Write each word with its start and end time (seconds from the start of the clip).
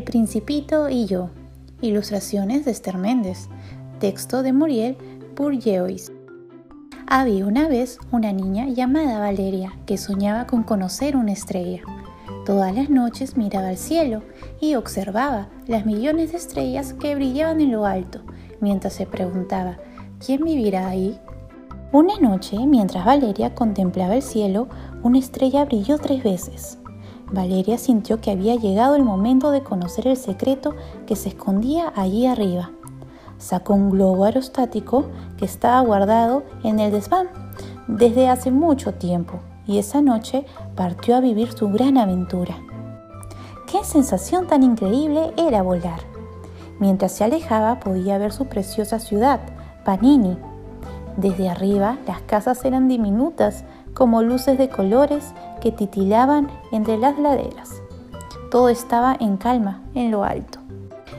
El 0.00 0.04
Principito 0.04 0.88
y 0.88 1.04
yo. 1.04 1.28
Ilustraciones 1.82 2.64
de 2.64 2.70
Esther 2.70 2.96
Méndez. 2.96 3.50
Texto 3.98 4.42
de 4.42 4.54
Muriel 4.54 4.96
Bourgeois. 5.36 6.10
Había 7.06 7.44
una 7.44 7.68
vez 7.68 7.98
una 8.10 8.32
niña 8.32 8.66
llamada 8.68 9.18
Valeria 9.18 9.74
que 9.84 9.98
soñaba 9.98 10.46
con 10.46 10.62
conocer 10.62 11.16
una 11.16 11.32
estrella. 11.32 11.82
Todas 12.46 12.74
las 12.74 12.88
noches 12.88 13.36
miraba 13.36 13.68
al 13.68 13.76
cielo 13.76 14.22
y 14.58 14.74
observaba 14.74 15.50
las 15.66 15.84
millones 15.84 16.32
de 16.32 16.38
estrellas 16.38 16.94
que 16.94 17.14
brillaban 17.14 17.60
en 17.60 17.72
lo 17.72 17.84
alto, 17.84 18.22
mientras 18.62 18.94
se 18.94 19.04
preguntaba, 19.04 19.76
¿quién 20.24 20.44
vivirá 20.44 20.88
ahí? 20.88 21.20
Una 21.92 22.18
noche, 22.18 22.56
mientras 22.66 23.04
Valeria 23.04 23.54
contemplaba 23.54 24.14
el 24.14 24.22
cielo, 24.22 24.66
una 25.02 25.18
estrella 25.18 25.66
brilló 25.66 25.98
tres 25.98 26.22
veces. 26.22 26.79
Valeria 27.32 27.78
sintió 27.78 28.20
que 28.20 28.30
había 28.30 28.56
llegado 28.56 28.96
el 28.96 29.04
momento 29.04 29.50
de 29.50 29.62
conocer 29.62 30.06
el 30.08 30.16
secreto 30.16 30.74
que 31.06 31.16
se 31.16 31.28
escondía 31.28 31.92
allí 31.94 32.26
arriba. 32.26 32.70
Sacó 33.38 33.74
un 33.74 33.90
globo 33.90 34.24
aerostático 34.24 35.06
que 35.38 35.44
estaba 35.44 35.80
guardado 35.80 36.42
en 36.64 36.80
el 36.80 36.92
desván 36.92 37.28
desde 37.86 38.28
hace 38.28 38.50
mucho 38.50 38.94
tiempo 38.94 39.40
y 39.66 39.78
esa 39.78 40.02
noche 40.02 40.44
partió 40.74 41.16
a 41.16 41.20
vivir 41.20 41.52
su 41.52 41.70
gran 41.70 41.96
aventura. 41.96 42.58
¡Qué 43.70 43.84
sensación 43.84 44.46
tan 44.46 44.62
increíble 44.62 45.32
era 45.36 45.62
volar! 45.62 46.00
Mientras 46.80 47.12
se 47.12 47.24
alejaba 47.24 47.78
podía 47.78 48.18
ver 48.18 48.32
su 48.32 48.46
preciosa 48.46 48.98
ciudad, 48.98 49.40
Panini. 49.84 50.36
Desde 51.16 51.48
arriba 51.48 51.98
las 52.06 52.20
casas 52.22 52.64
eran 52.64 52.88
diminutas 52.88 53.64
como 53.94 54.22
luces 54.22 54.58
de 54.58 54.68
colores 54.68 55.34
que 55.60 55.72
titilaban 55.72 56.48
entre 56.72 56.98
las 56.98 57.18
laderas. 57.18 57.82
Todo 58.50 58.68
estaba 58.68 59.16
en 59.18 59.36
calma 59.36 59.82
en 59.94 60.10
lo 60.10 60.24
alto. 60.24 60.58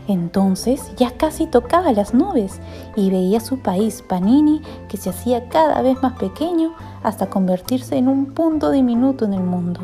Entonces 0.07 0.91
ya 0.97 1.11
casi 1.11 1.45
tocaba 1.45 1.91
las 1.91 2.13
nubes 2.13 2.59
y 2.95 3.09
veía 3.09 3.39
su 3.39 3.59
país, 3.59 4.03
Panini, 4.07 4.61
que 4.89 4.97
se 4.97 5.09
hacía 5.09 5.47
cada 5.49 5.81
vez 5.81 6.01
más 6.01 6.13
pequeño 6.13 6.73
hasta 7.03 7.29
convertirse 7.29 7.97
en 7.97 8.07
un 8.07 8.27
punto 8.33 8.71
diminuto 8.71 9.25
en 9.25 9.33
el 9.33 9.43
mundo. 9.43 9.81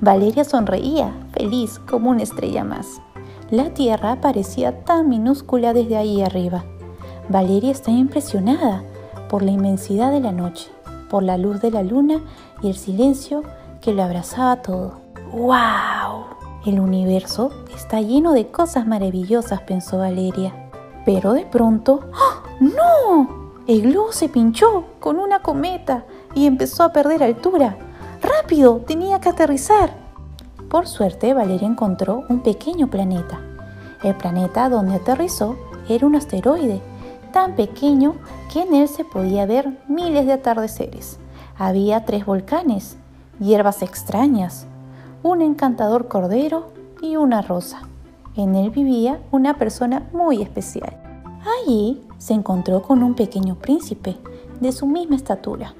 Valeria 0.00 0.44
sonreía, 0.44 1.12
feliz 1.32 1.78
como 1.78 2.10
una 2.10 2.22
estrella 2.22 2.64
más. 2.64 3.00
La 3.50 3.74
tierra 3.74 4.20
parecía 4.20 4.84
tan 4.84 5.08
minúscula 5.08 5.72
desde 5.72 5.96
ahí 5.96 6.22
arriba. 6.22 6.64
Valeria 7.28 7.70
estaba 7.70 7.96
impresionada 7.96 8.82
por 9.32 9.42
la 9.42 9.50
inmensidad 9.50 10.12
de 10.12 10.20
la 10.20 10.30
noche, 10.30 10.70
por 11.08 11.22
la 11.22 11.38
luz 11.38 11.62
de 11.62 11.70
la 11.70 11.82
luna 11.82 12.20
y 12.60 12.68
el 12.68 12.76
silencio 12.76 13.42
que 13.80 13.94
lo 13.94 14.02
abrazaba 14.02 14.60
todo. 14.60 15.00
¡Wow! 15.32 16.26
El 16.66 16.78
universo 16.78 17.50
está 17.74 18.02
lleno 18.02 18.34
de 18.34 18.48
cosas 18.48 18.86
maravillosas, 18.86 19.62
pensó 19.62 19.96
Valeria. 19.96 20.52
Pero 21.06 21.32
de 21.32 21.46
pronto, 21.46 22.00
¡Oh, 22.12 22.42
¡no! 22.60 23.54
El 23.66 23.80
globo 23.80 24.12
se 24.12 24.28
pinchó 24.28 24.84
con 25.00 25.18
una 25.18 25.40
cometa 25.40 26.04
y 26.34 26.44
empezó 26.44 26.82
a 26.82 26.92
perder 26.92 27.22
altura. 27.22 27.78
¡Rápido! 28.20 28.82
Tenía 28.86 29.18
que 29.18 29.30
aterrizar. 29.30 29.94
Por 30.68 30.86
suerte, 30.86 31.32
Valeria 31.32 31.68
encontró 31.68 32.24
un 32.28 32.40
pequeño 32.40 32.90
planeta. 32.90 33.40
El 34.02 34.14
planeta 34.14 34.68
donde 34.68 34.96
aterrizó 34.96 35.56
era 35.88 36.06
un 36.06 36.16
asteroide, 36.16 36.82
tan 37.32 37.56
pequeño 37.56 38.16
en 38.60 38.74
él 38.74 38.88
se 38.88 39.04
podía 39.04 39.46
ver 39.46 39.78
miles 39.88 40.26
de 40.26 40.32
atardeceres. 40.32 41.18
Había 41.56 42.04
tres 42.04 42.26
volcanes, 42.26 42.96
hierbas 43.38 43.82
extrañas, 43.82 44.66
un 45.22 45.42
encantador 45.42 46.08
cordero 46.08 46.72
y 47.00 47.16
una 47.16 47.42
rosa. 47.42 47.82
En 48.34 48.54
él 48.54 48.70
vivía 48.70 49.20
una 49.30 49.58
persona 49.58 50.08
muy 50.12 50.42
especial. 50.42 50.96
Allí 51.62 52.00
se 52.18 52.34
encontró 52.34 52.82
con 52.82 53.02
un 53.02 53.14
pequeño 53.14 53.56
príncipe 53.56 54.16
de 54.60 54.72
su 54.72 54.86
misma 54.86 55.16
estatura 55.16 55.74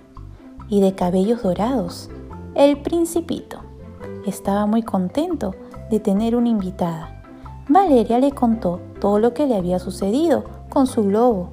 y 0.69 0.81
de 0.81 0.95
cabellos 0.95 1.43
dorados, 1.43 2.11
el 2.55 2.79
principito. 2.79 3.61
Estaba 4.27 4.67
muy 4.67 4.83
contento 4.83 5.55
de 5.91 6.01
tener 6.01 6.35
una 6.37 6.49
invitada. 6.49 7.23
Valeria 7.69 8.19
le 8.19 8.33
contó 8.33 8.81
todo 9.01 9.19
lo 9.19 9.35
que 9.35 9.47
le 9.47 9.57
había 9.57 9.79
sucedido 9.79 10.45
con 10.69 10.87
su 10.87 11.05
globo. 11.05 11.51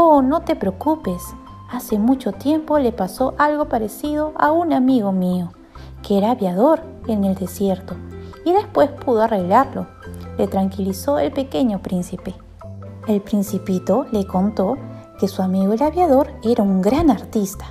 Oh, 0.00 0.22
no 0.22 0.42
te 0.42 0.54
preocupes, 0.54 1.34
Hace 1.72 1.98
mucho 1.98 2.30
tiempo 2.30 2.78
le 2.78 2.92
pasó 2.92 3.34
algo 3.36 3.64
parecido 3.64 4.32
a 4.36 4.52
un 4.52 4.72
amigo 4.72 5.10
mío, 5.10 5.50
que 6.02 6.16
era 6.16 6.30
aviador 6.30 6.82
en 7.08 7.24
el 7.24 7.34
desierto, 7.34 7.96
y 8.44 8.52
después 8.52 8.90
pudo 8.90 9.22
arreglarlo. 9.22 9.88
Le 10.38 10.46
tranquilizó 10.46 11.18
el 11.18 11.32
pequeño 11.32 11.82
príncipe. 11.82 12.36
El 13.08 13.20
principito 13.20 14.06
le 14.12 14.24
contó 14.24 14.78
que 15.18 15.26
su 15.26 15.42
amigo 15.42 15.72
el 15.72 15.82
aviador 15.82 16.30
era 16.44 16.62
un 16.62 16.80
gran 16.80 17.10
artista, 17.10 17.66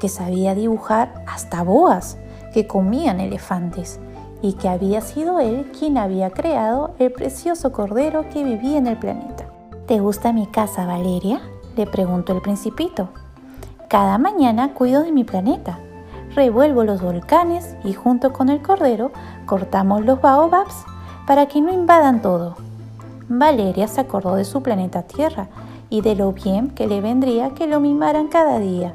que 0.00 0.08
sabía 0.08 0.54
dibujar 0.54 1.24
hasta 1.26 1.64
boas 1.64 2.16
que 2.54 2.68
comían 2.68 3.18
elefantes, 3.18 3.98
y 4.40 4.52
que 4.52 4.68
había 4.68 5.00
sido 5.00 5.40
él 5.40 5.72
quien 5.76 5.98
había 5.98 6.30
creado 6.30 6.94
el 7.00 7.10
precioso 7.10 7.72
cordero 7.72 8.28
que 8.30 8.44
vivía 8.44 8.78
en 8.78 8.86
el 8.86 8.98
planeta. 8.98 9.46
¿Te 9.86 10.00
gusta 10.00 10.32
mi 10.32 10.46
casa, 10.46 10.86
Valeria? 10.86 11.40
Le 11.76 11.86
preguntó 11.86 12.32
el 12.32 12.40
principito. 12.40 13.08
Cada 13.88 14.18
mañana 14.18 14.74
cuido 14.74 15.02
de 15.02 15.12
mi 15.12 15.24
planeta. 15.24 15.78
Revuelvo 16.34 16.84
los 16.84 17.00
volcanes 17.00 17.76
y 17.84 17.92
junto 17.92 18.32
con 18.32 18.48
el 18.48 18.60
cordero 18.60 19.12
cortamos 19.46 20.04
los 20.04 20.20
baobabs 20.20 20.84
para 21.26 21.46
que 21.46 21.60
no 21.60 21.72
invadan 21.72 22.22
todo. 22.22 22.56
Valeria 23.28 23.88
se 23.88 24.00
acordó 24.00 24.34
de 24.36 24.44
su 24.44 24.62
planeta 24.62 25.02
Tierra 25.02 25.48
y 25.90 26.00
de 26.00 26.14
lo 26.14 26.32
bien 26.32 26.70
que 26.70 26.86
le 26.86 27.00
vendría 27.00 27.50
que 27.50 27.66
lo 27.66 27.80
mimaran 27.80 28.28
cada 28.28 28.58
día. 28.58 28.94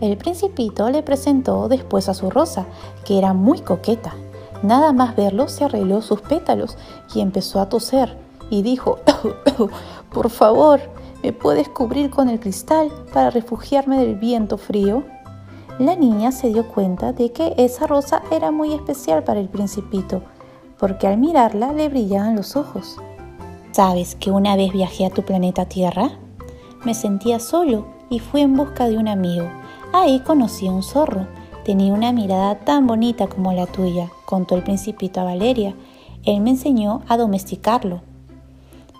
El 0.00 0.16
principito 0.16 0.90
le 0.90 1.02
presentó 1.02 1.68
después 1.68 2.08
a 2.08 2.14
su 2.14 2.30
rosa, 2.30 2.66
que 3.04 3.18
era 3.18 3.32
muy 3.32 3.60
coqueta. 3.60 4.14
Nada 4.62 4.92
más 4.92 5.14
verlo 5.16 5.48
se 5.48 5.64
arregló 5.64 6.02
sus 6.02 6.20
pétalos 6.20 6.76
y 7.14 7.20
empezó 7.20 7.60
a 7.60 7.68
toser 7.68 8.16
y 8.50 8.62
dijo, 8.62 8.98
por 10.12 10.30
favor, 10.30 10.80
¿Me 11.24 11.32
puedes 11.32 11.70
cubrir 11.70 12.10
con 12.10 12.28
el 12.28 12.38
cristal 12.38 12.92
para 13.14 13.30
refugiarme 13.30 13.96
del 13.96 14.14
viento 14.14 14.58
frío? 14.58 15.04
La 15.78 15.96
niña 15.96 16.32
se 16.32 16.48
dio 16.48 16.68
cuenta 16.68 17.14
de 17.14 17.32
que 17.32 17.54
esa 17.56 17.86
rosa 17.86 18.22
era 18.30 18.50
muy 18.50 18.74
especial 18.74 19.24
para 19.24 19.40
el 19.40 19.48
principito, 19.48 20.20
porque 20.78 21.06
al 21.06 21.16
mirarla 21.16 21.72
le 21.72 21.88
brillaban 21.88 22.36
los 22.36 22.56
ojos. 22.56 22.98
¿Sabes 23.72 24.16
que 24.16 24.30
una 24.30 24.54
vez 24.54 24.70
viajé 24.70 25.06
a 25.06 25.10
tu 25.10 25.22
planeta 25.22 25.64
Tierra? 25.64 26.10
Me 26.84 26.92
sentía 26.92 27.40
solo 27.40 27.86
y 28.10 28.18
fui 28.18 28.42
en 28.42 28.54
busca 28.54 28.86
de 28.86 28.98
un 28.98 29.08
amigo. 29.08 29.48
Ahí 29.94 30.20
conocí 30.20 30.68
a 30.68 30.72
un 30.72 30.82
zorro. 30.82 31.26
Tenía 31.64 31.94
una 31.94 32.12
mirada 32.12 32.58
tan 32.58 32.86
bonita 32.86 33.28
como 33.28 33.54
la 33.54 33.64
tuya, 33.64 34.10
contó 34.26 34.56
el 34.56 34.62
principito 34.62 35.22
a 35.22 35.24
Valeria. 35.24 35.74
Él 36.24 36.42
me 36.42 36.50
enseñó 36.50 37.00
a 37.08 37.16
domesticarlo. 37.16 38.02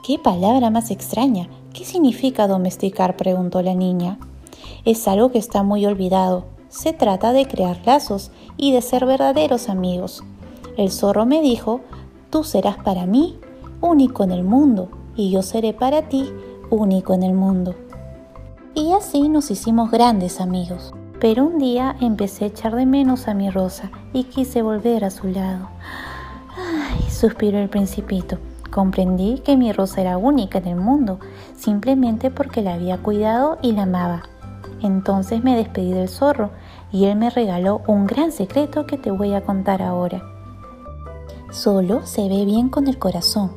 ¡Qué 0.04 0.18
palabra 0.18 0.68
más 0.68 0.90
extraña! 0.90 1.48
¿Qué 1.72 1.86
significa 1.86 2.46
domesticar? 2.46 3.16
preguntó 3.16 3.62
la 3.62 3.74
niña. 3.74 4.18
Es 4.84 5.08
algo 5.08 5.32
que 5.32 5.38
está 5.38 5.62
muy 5.62 5.86
olvidado. 5.86 6.44
Se 6.68 6.92
trata 6.92 7.32
de 7.32 7.46
crear 7.46 7.80
lazos 7.86 8.30
y 8.58 8.72
de 8.72 8.82
ser 8.82 9.06
verdaderos 9.06 9.70
amigos. 9.70 10.22
El 10.76 10.90
zorro 10.90 11.24
me 11.24 11.40
dijo, 11.40 11.80
tú 12.28 12.44
serás 12.44 12.76
para 12.76 13.06
mí 13.06 13.38
único 13.80 14.24
en 14.24 14.32
el 14.32 14.44
mundo 14.44 14.90
y 15.16 15.30
yo 15.30 15.40
seré 15.40 15.72
para 15.72 16.02
ti 16.02 16.30
único 16.68 17.14
en 17.14 17.22
el 17.22 17.32
mundo. 17.32 17.74
Y 18.74 18.92
así 18.92 19.30
nos 19.30 19.50
hicimos 19.50 19.90
grandes 19.90 20.38
amigos. 20.38 20.92
Pero 21.18 21.46
un 21.46 21.58
día 21.58 21.96
empecé 22.02 22.44
a 22.44 22.48
echar 22.48 22.76
de 22.76 22.84
menos 22.84 23.26
a 23.26 23.32
mi 23.32 23.48
rosa 23.48 23.90
y 24.12 24.24
quise 24.24 24.60
volver 24.60 25.02
a 25.02 25.10
su 25.10 25.28
lado. 25.28 25.70
Ay, 26.58 27.10
suspiró 27.10 27.58
el 27.58 27.70
principito. 27.70 28.36
Comprendí 28.70 29.38
que 29.38 29.56
mi 29.56 29.72
rosa 29.72 30.00
era 30.00 30.18
única 30.18 30.58
en 30.58 30.66
el 30.66 30.76
mundo, 30.76 31.20
simplemente 31.56 32.30
porque 32.30 32.62
la 32.62 32.74
había 32.74 32.98
cuidado 32.98 33.58
y 33.62 33.72
la 33.72 33.82
amaba. 33.82 34.22
Entonces 34.82 35.42
me 35.42 35.56
despedí 35.56 35.92
del 35.92 36.08
zorro 36.08 36.50
y 36.92 37.06
él 37.06 37.16
me 37.16 37.30
regaló 37.30 37.82
un 37.86 38.06
gran 38.06 38.32
secreto 38.32 38.86
que 38.86 38.98
te 38.98 39.10
voy 39.10 39.34
a 39.34 39.42
contar 39.42 39.80
ahora. 39.82 40.22
Solo 41.50 42.04
se 42.04 42.28
ve 42.28 42.44
bien 42.44 42.68
con 42.68 42.88
el 42.88 42.98
corazón. 42.98 43.52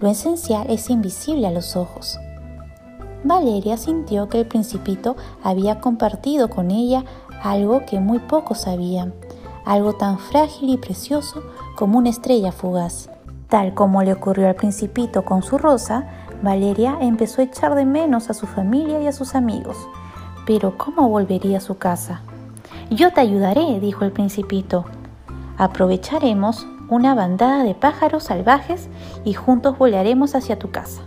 Lo 0.00 0.08
esencial 0.08 0.66
es 0.70 0.90
invisible 0.90 1.46
a 1.46 1.50
los 1.50 1.76
ojos. 1.76 2.18
Valeria 3.24 3.76
sintió 3.76 4.28
que 4.28 4.40
el 4.40 4.46
principito 4.46 5.16
había 5.42 5.80
compartido 5.80 6.48
con 6.48 6.70
ella 6.70 7.04
algo 7.42 7.84
que 7.84 7.98
muy 7.98 8.20
pocos 8.20 8.62
sabían, 8.62 9.14
algo 9.64 9.94
tan 9.94 10.18
frágil 10.18 10.70
y 10.70 10.76
precioso 10.76 11.42
como 11.76 11.98
una 11.98 12.10
estrella 12.10 12.52
fugaz. 12.52 13.10
Tal 13.48 13.72
como 13.72 14.02
le 14.02 14.12
ocurrió 14.12 14.46
al 14.48 14.54
principito 14.54 15.24
con 15.24 15.42
su 15.42 15.56
rosa, 15.56 16.06
Valeria 16.42 16.98
empezó 17.00 17.40
a 17.40 17.44
echar 17.44 17.74
de 17.74 17.86
menos 17.86 18.28
a 18.28 18.34
su 18.34 18.46
familia 18.46 19.00
y 19.00 19.06
a 19.06 19.12
sus 19.12 19.34
amigos. 19.34 19.76
Pero 20.46 20.76
¿cómo 20.76 21.08
volvería 21.08 21.58
a 21.58 21.62
su 21.62 21.78
casa? 21.78 22.20
Yo 22.90 23.12
te 23.12 23.22
ayudaré, 23.22 23.80
dijo 23.80 24.04
el 24.04 24.12
principito. 24.12 24.84
Aprovecharemos 25.56 26.66
una 26.90 27.14
bandada 27.14 27.64
de 27.64 27.74
pájaros 27.74 28.24
salvajes 28.24 28.88
y 29.24 29.32
juntos 29.34 29.78
volaremos 29.78 30.34
hacia 30.34 30.58
tu 30.58 30.70
casa. 30.70 31.02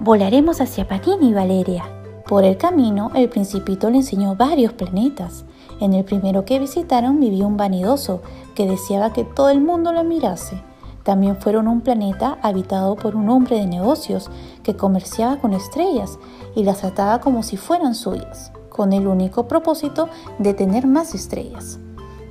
Volaremos 0.00 0.60
hacia 0.60 0.86
Panini, 0.86 1.32
Valeria. 1.32 1.84
Por 2.26 2.44
el 2.44 2.56
camino, 2.56 3.12
el 3.14 3.28
principito 3.28 3.88
le 3.88 3.98
enseñó 3.98 4.34
varios 4.34 4.72
planetas. 4.72 5.44
En 5.80 5.94
el 5.94 6.04
primero 6.04 6.44
que 6.44 6.58
visitaron 6.58 7.20
vivía 7.20 7.46
un 7.46 7.56
vanidoso 7.56 8.20
que 8.54 8.68
deseaba 8.68 9.12
que 9.12 9.24
todo 9.24 9.50
el 9.50 9.60
mundo 9.60 9.92
lo 9.92 10.02
mirase. 10.04 10.60
También 11.06 11.36
fueron 11.36 11.68
un 11.68 11.82
planeta 11.82 12.36
habitado 12.42 12.96
por 12.96 13.14
un 13.14 13.30
hombre 13.30 13.60
de 13.60 13.66
negocios 13.66 14.28
que 14.64 14.74
comerciaba 14.74 15.36
con 15.36 15.52
estrellas 15.52 16.18
y 16.56 16.64
las 16.64 16.80
trataba 16.80 17.20
como 17.20 17.44
si 17.44 17.56
fueran 17.56 17.94
suyas, 17.94 18.50
con 18.70 18.92
el 18.92 19.06
único 19.06 19.46
propósito 19.46 20.08
de 20.40 20.52
tener 20.52 20.88
más 20.88 21.14
estrellas. 21.14 21.78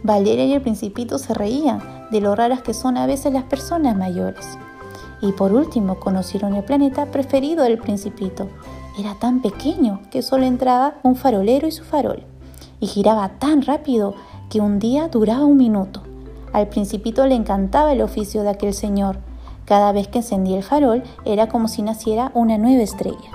Valeria 0.04 0.44
y 0.44 0.52
el 0.52 0.62
principito 0.62 1.20
se 1.20 1.34
reían 1.34 1.80
de 2.12 2.20
lo 2.20 2.36
raras 2.36 2.64
que 2.64 2.74
son 2.74 2.98
a 2.98 3.06
veces 3.06 3.32
las 3.32 3.46
personas 3.46 3.96
mayores. 3.96 4.46
Y 5.22 5.32
por 5.32 5.54
último 5.54 5.98
conocieron 6.02 6.54
el 6.54 6.66
planeta 6.66 7.06
preferido 7.06 7.64
del 7.64 7.78
principito. 7.78 8.50
Era 9.00 9.16
tan 9.16 9.42
pequeño 9.42 10.02
que 10.12 10.22
solo 10.22 10.44
entraba 10.44 10.96
un 11.02 11.16
farolero 11.16 11.66
y 11.66 11.72
su 11.72 11.86
farol. 11.86 12.26
Y 12.82 12.88
giraba 12.88 13.40
tan 13.40 13.62
rápido 13.62 14.16
que 14.50 14.60
un 14.60 14.80
día 14.80 15.08
duraba 15.08 15.46
un 15.46 15.56
minuto. 15.56 16.04
Al 16.56 16.70
principito 16.70 17.28
le 17.28 17.36
encantaba 17.36 17.92
el 17.92 18.02
oficio 18.02 18.44
de 18.44 18.50
aquel 18.52 18.74
señor. 18.74 19.18
Cada 19.66 19.92
vez 19.92 20.08
que 20.08 20.20
encendía 20.20 20.56
el 20.56 20.64
farol 20.64 21.04
era 21.26 21.50
como 21.50 21.68
si 21.68 21.82
naciera 21.82 22.32
una 22.34 22.58
nueva 22.58 22.82
estrella. 22.82 23.30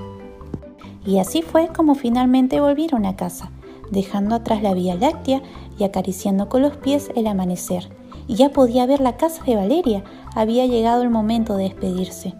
Y 1.05 1.19
así 1.19 1.43
fue 1.43 1.69
como 1.69 1.94
finalmente 1.94 2.62
volvieron 2.62 3.05
a 3.05 3.17
casa 3.17 3.50
dejando 3.90 4.37
atrás 4.37 4.62
la 4.62 4.72
Vía 4.72 4.94
Láctea 4.94 5.43
y 5.78 5.84
acariciando 5.84 6.49
con 6.49 6.62
los 6.62 6.78
pies 6.78 7.11
el 7.14 7.26
amanecer. 7.26 7.90
Ya 8.26 8.49
podía 8.52 8.87
ver 8.87 9.00
la 9.00 9.19
casa 9.19 9.44
de 9.44 9.55
Valeria. 9.55 10.02
Había 10.34 10.64
llegado 10.64 11.02
el 11.02 11.11
momento 11.11 11.58
de 11.58 11.64
despedirse. 11.64 12.32